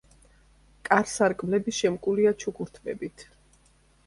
კარ-სარკმლები 0.87 1.75
შემკულია 1.81 2.33
ჩუქურთმებით. 2.45 3.29